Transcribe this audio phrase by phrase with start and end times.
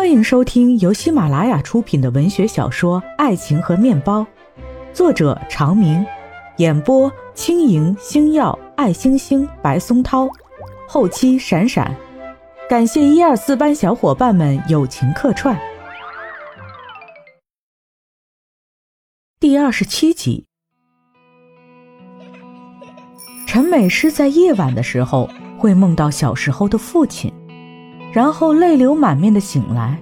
[0.00, 4.22] 欢迎收听由喜马拉雅出品的文学小说《爱情和面包》，
[4.94, 6.02] 作者长明，
[6.56, 10.26] 演播轻盈、星耀、爱星星、白松涛，
[10.88, 11.94] 后期闪闪，
[12.66, 15.54] 感谢一二四班小伙伴们友情客串。
[19.38, 20.46] 第二十七集，
[23.46, 25.28] 陈美诗在夜晚的时候
[25.58, 27.30] 会梦到小时候的父亲。
[28.12, 29.98] 然后泪流满面的醒来，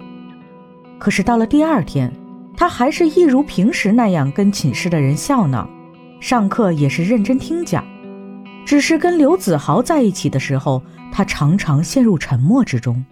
[0.99, 2.13] 可是到了第二天，
[2.57, 5.69] 他还是一如平时那样跟寝室的人笑闹，
[6.21, 7.87] 上课也是认真听讲，
[8.65, 13.05] 只是跟刘子豪在一起的时候，他常常陷入沉默之中。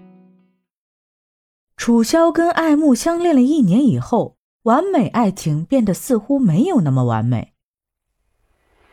[1.76, 7.52] 楚萧跟爱慕相恋了一年以后，完美爱情变得似乎没有那么完美。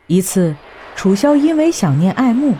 [0.06, 0.54] 一次，
[0.94, 2.54] 楚萧因为想念爱慕。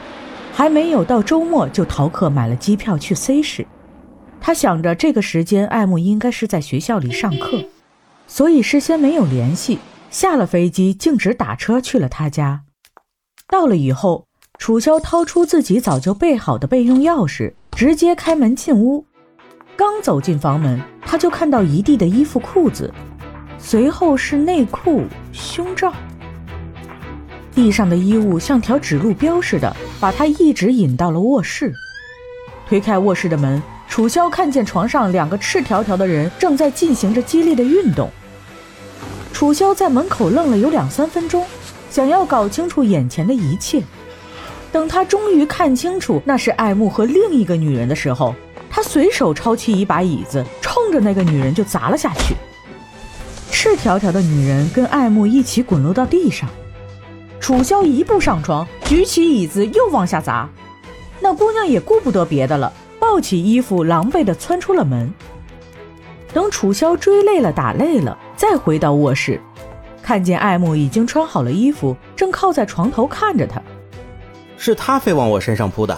[0.55, 3.67] 还没有到周末，就逃课买了机票去 C 市。
[4.41, 7.65] 他想着这个时间艾慕应该是在学校里上课，
[8.29, 9.81] 所以事先没有联系。
[10.11, 12.63] 下了飞机，径直打车去了他家。
[13.49, 19.05] 到了以后，楚萧掏出自己早就备好的备用钥匙，直接开门进屋。
[19.75, 22.95] 刚走进房门，他就看到一地的衣服裤子，
[23.59, 25.93] 随后是内裤、胸罩。
[27.55, 31.73] 地上的衣物像条指路标似的，把他一直引到了卧室。
[32.69, 38.11] 推开卧室的门，楚萧看见床上两个赤条条的人正在进行着激烈的运动。
[39.33, 41.45] 楚萧在门口愣了有两三分钟，
[41.91, 43.83] 想要搞清楚眼前的一切。
[44.73, 48.35] 等他终于看清楚那是爱慕和另一个女人的时候，
[48.69, 52.35] 他随手抄起一把椅子，冲着那个女人就砸了下去。
[53.53, 56.49] 赤条条的女人跟爱慕一起滚落到地上。
[57.45, 60.49] 楚萧一步上床，举起椅子又往下砸，
[61.21, 65.13] 那姑娘也顾不得别的了，抱起衣服，狼狈地窜出了门。
[66.33, 69.39] 等楚萧追累了、打累了，再回到卧室，
[70.03, 73.61] 看见爱慕已经穿好了衣服，正靠在床头看着他。
[74.57, 75.95] 是他非往我身上扑的。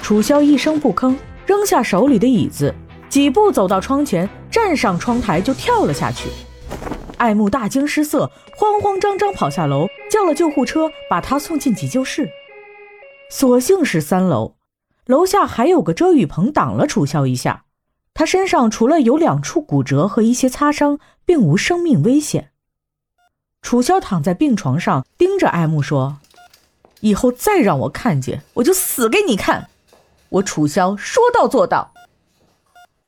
[0.00, 1.14] 楚萧一声不吭，
[1.44, 2.74] 扔下手里的椅子，
[3.10, 6.30] 几步走到窗前，站上窗台就跳了下去。
[7.18, 9.86] 爱慕大惊失色，慌慌张张跑下楼。
[10.14, 12.30] 叫了救护车，把他送进急救室。
[13.28, 14.54] 所幸是三楼，
[15.06, 17.64] 楼下还有个遮雨棚挡了楚萧一下。
[18.14, 22.52] 他身上除了有两处骨折和一些擦伤，并无生命危险。
[23.60, 26.18] 楚萧躺在病床上，盯着爱慕说
[27.00, 29.68] ：“以后再让我看见，我就死给你看。
[30.28, 31.92] 我楚萧说到做到。”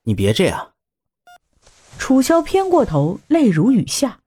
[0.02, 0.72] 你别这样。
[1.98, 4.18] 楚萧偏过头，泪如雨下。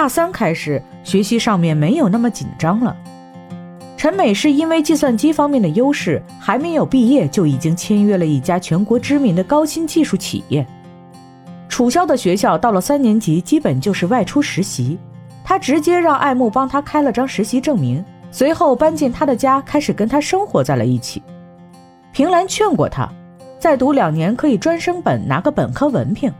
[0.00, 2.96] 大三开始，学习上面没有那么紧张了。
[3.98, 10.66] 陈美是因为计算机方面的优势，还没有毕业就已经签约了一家全国知名的高新技术企业。
[11.68, 14.98] 楚萧的学校到了三年级，基本就是外出实习。
[15.44, 21.22] 他直接让爱慕帮他开了张实习证明，随后搬进他的家，开始跟他生活在了一起。
[22.10, 23.06] 平兰劝过他，
[23.58, 26.32] 再读两年可以专升本，拿个本科文凭。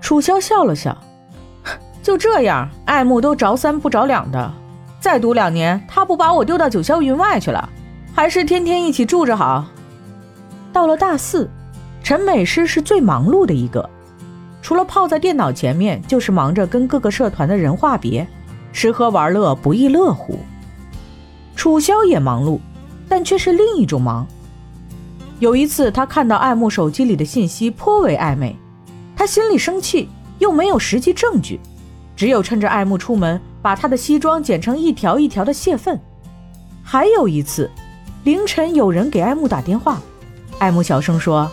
[0.00, 0.96] 楚萧笑了笑。
[2.02, 4.52] 就这样，爱慕都着三不着两的，
[5.00, 7.68] 再读两年，他不把我丢到九霄云外去了，
[8.14, 9.66] 还是天天一起住着好。
[10.72, 11.48] 到了大四，
[12.02, 13.88] 陈美诗是最忙碌的一个，
[14.62, 18.26] 除了泡在电脑前面，就是忙着跟各个社团的人话别，
[18.72, 20.38] 吃喝玩乐不亦乐乎。
[21.54, 22.58] 楚萧也忙碌，
[23.08, 24.26] 但却是另一种忙。
[25.38, 28.56] 有一次，他看到爱慕手机里的信息颇为暧昧，
[29.14, 30.08] 他心里生气，
[30.38, 31.60] 又没有实际证据。
[32.20, 35.98] 只有趁着爱慕出门，把他的西装剪成一条一条的泄愤。
[36.82, 37.70] 还有一次，
[38.24, 39.98] 凌晨有人给爱慕打电话，
[40.58, 41.50] 爱慕小声说：“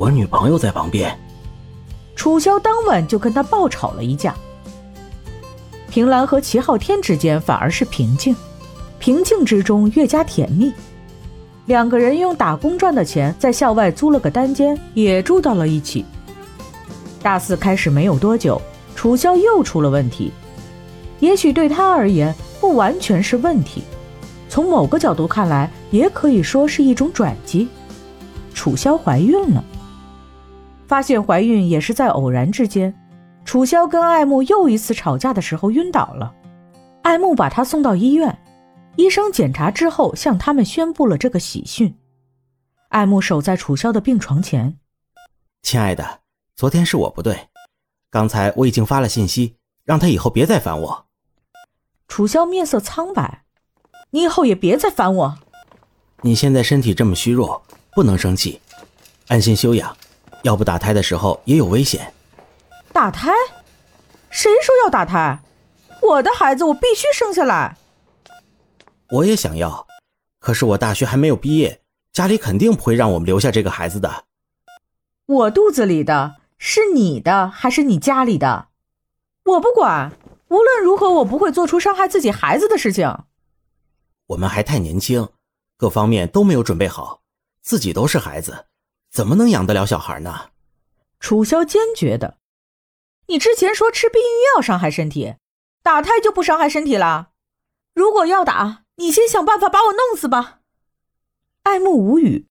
[0.00, 1.14] 我女朋友在旁边。”
[2.16, 4.34] 楚萧当晚就跟他爆吵了一架。
[5.90, 8.34] 平兰和齐昊天之间反而是平静，
[8.98, 10.72] 平静之中越加甜蜜。
[11.66, 16.06] 两个人用打工赚的钱在校外租了个单间，也住到了一起。
[17.22, 18.58] 大四开始没有多久。
[18.94, 20.32] 楚萧又出了问题，
[21.20, 23.82] 也许对他而言不完全是问题，
[24.48, 27.68] 从某个角度看来，也可以说是一种转机。
[28.52, 29.64] 楚萧怀孕了，
[30.86, 32.94] 发现怀孕也是在偶然之间。
[33.44, 36.32] 楚萧跟爱慕又一次吵架的时候晕倒了，
[37.02, 38.38] 爱慕把他送到医院，
[38.96, 41.94] 医生检查之后向他们宣布了这个喜讯。
[42.90, 44.76] 爱慕守在楚萧的病床前，
[45.62, 46.20] 亲爱的，
[46.54, 47.49] 昨天是我不对。
[48.10, 49.54] 刚才我已经发了信息，
[49.84, 51.06] 让他以后别再烦我。
[52.08, 53.44] 楚萧面色苍白，
[54.10, 55.38] 你以后也别再烦我。
[56.22, 57.62] 你现在身体这么虚弱，
[57.92, 58.60] 不能生气，
[59.28, 59.96] 安心休养，
[60.42, 62.12] 要不打胎的时候也有危险。
[62.92, 63.30] 打胎？
[64.28, 65.38] 谁说要打胎？
[66.02, 67.76] 我的孩子我必须生下来。
[69.10, 69.86] 我也想要，
[70.40, 71.80] 可是我大学还没有毕业，
[72.12, 74.24] 家里肯定不会让我们留下这个孩子的。
[75.26, 78.68] 我肚子里的是你的还是你家里的？
[79.44, 80.12] 我不管，
[80.48, 83.24] 无论如何我不会做出伤害自己孩子的事情。
[84.26, 85.26] 我们还太年轻，
[85.78, 87.22] 各方面都没有准备好，
[87.62, 88.66] 自己都是孩子，
[89.10, 90.50] 怎么能养得了小孩呢？
[91.18, 92.36] 楚萧坚决的。
[93.28, 94.24] 你之前说吃避孕
[94.54, 95.36] 药伤害身体，
[95.82, 97.30] 打胎就不伤害身体了？
[97.94, 100.60] 如果要打，你先想办法把我弄死吧。
[101.62, 102.46] 爱慕无语，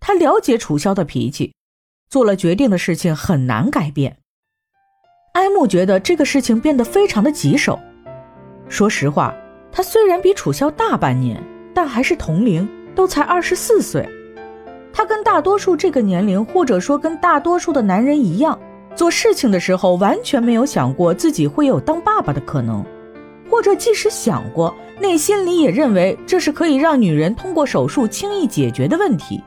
[0.00, 1.54] 他了解楚萧的脾气，
[2.08, 4.16] 做了决定的事情很难改变。
[5.32, 7.78] 艾木觉得这个事情变得非常的棘手。
[8.68, 9.34] 说实话，
[9.72, 11.42] 他虽然比楚萧大半年，
[11.74, 14.08] 但还是同龄，都才二十四岁。
[14.92, 18.58] 他跟大多数这个年龄，或者说跟大多数的男人一样。
[18.94, 22.84] 做事情的时候完全没有想过自己会有当爸爸的可能，
[23.50, 29.42] 或者即使想过，内心里也认为这是可以让女人通过手术轻易解决的问题。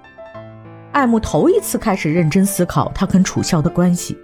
[0.97, 4.17] 爱慕头一次开始认真思考他跟楚萧的关系，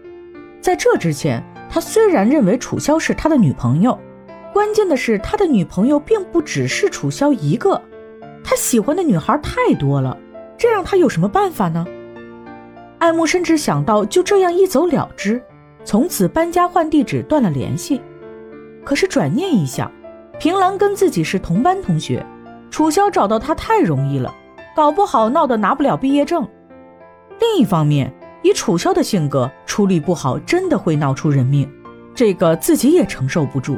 [0.60, 1.40] 在这之前，
[1.70, 3.96] 他虽然认为楚萧是他的女朋友，
[4.52, 7.80] 关键的是他的女朋友并不只是楚萧一个，
[8.44, 10.18] 他喜欢的女孩太多了，
[10.58, 11.86] 这让他有什么办法呢？
[12.98, 15.40] 爱慕甚至想到就这样一走了之，
[15.86, 18.02] 从此搬家换地址，断了联系。
[18.84, 19.92] 可是转念一想，
[20.40, 22.26] 平兰跟自己是同班同学，
[22.72, 24.34] 楚萧找到他太容易了，
[24.76, 26.44] 搞不好闹得拿不了毕业证。
[27.44, 28.12] 另一方面，
[28.42, 31.70] 以楚萧的性格，处理不好真的会闹出人命，
[32.16, 33.78] 这个自己也承受不住。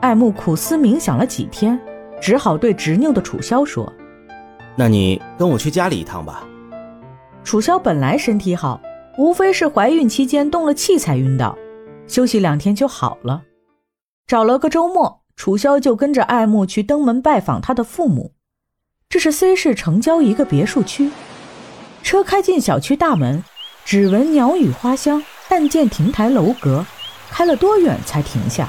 [0.00, 1.78] 爱慕苦思冥想了几天，
[2.22, 3.92] 只好对执拗的楚萧说
[4.76, 6.46] ：“那你跟我去家里一趟吧。”
[7.42, 8.80] 楚萧本来身体好，
[9.18, 11.58] 无非是怀孕期间动了气才晕倒，
[12.06, 13.42] 休息两天就好了。
[14.28, 18.32] 找了个周末，楚萧就跟着爱慕去登门拜访他的父母。
[19.08, 21.10] 这是 C 市城郊一个别墅区。
[22.02, 23.42] 车开进小区大门，
[23.84, 26.84] 只闻鸟语花香，但见亭台楼阁，
[27.30, 28.68] 开了多远才停下。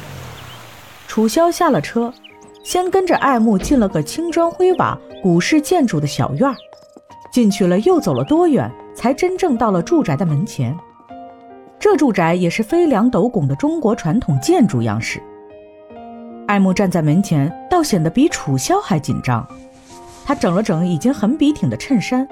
[1.07, 2.13] 楚萧下了车，
[2.63, 6.55] 先跟着爱慕进了个青砖灰瓦、古式建筑的小院儿。
[7.31, 10.77] 进去了，又走了多远，才真正到了住宅的门前。
[11.79, 15.21] 这住宅也是飞梁斗拱的中国传统建筑样式。
[16.47, 19.47] 爱慕站在门前，倒显得比楚萧还紧张。
[20.25, 22.27] 他整了整已经很笔挺的衬衫，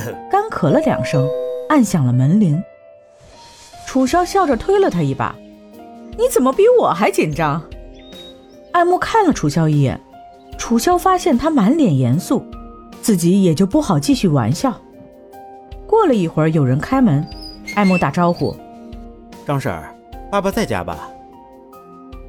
[0.30, 1.28] 干咳了两声，
[1.68, 2.62] 按响了门铃。
[3.86, 5.34] 楚萧笑着推了他一把
[6.18, 7.62] ：“你怎么比我还紧张？”
[8.72, 10.00] 爱慕看了楚萧一眼，
[10.58, 12.44] 楚萧发现他满脸严肃。
[13.00, 14.72] 自己也就不好继续玩笑。
[15.86, 17.22] 过了一会儿，有人开门，
[17.74, 18.56] 爱慕打招呼
[19.46, 19.94] ：“张婶儿，
[20.30, 21.10] 爸爸在家吧？”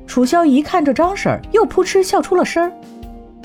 [0.05, 2.71] 楚萧一看这张婶儿，又扑哧笑出了声儿。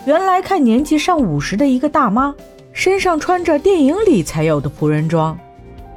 [0.06, 2.34] 原来看年纪上五十的一个大妈，
[2.72, 5.38] 身上穿着电影里才有的仆人装，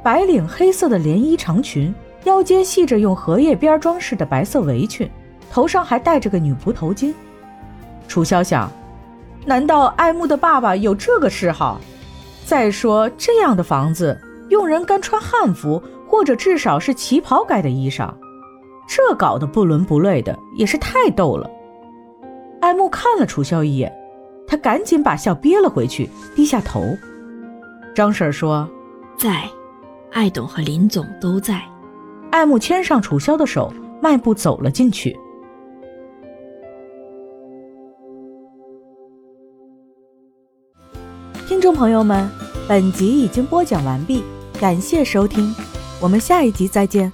[0.02, 1.94] 白领黑色的连衣长裙，
[2.24, 5.10] 腰间系着用荷叶边装饰的白色围裙，
[5.50, 7.12] 头上还戴着个女仆头巾。
[8.08, 8.70] 楚萧想。
[9.46, 11.78] 难道爱慕的爸爸有这个嗜好？
[12.46, 18.10] 再说这样的房子，佣人干穿汉服，或者至少是旗袍改的衣裳，
[18.88, 21.50] 这搞得不伦不类的，也是太逗了。
[22.62, 23.92] 爱慕看了楚萧一眼，
[24.46, 26.96] 他赶紧把笑憋了回去，低下头。
[27.94, 28.68] 张婶说
[29.18, 29.48] ：“在，
[30.12, 31.62] 艾董和林总都在。”
[32.30, 33.72] 艾木牵上楚萧的手，
[34.02, 35.16] 迈步走了进去。
[41.46, 42.28] 听众朋友们，
[42.68, 44.24] 本集已经播讲完毕，
[44.60, 45.54] 感谢收听，
[46.00, 47.12] 我们下一集再见。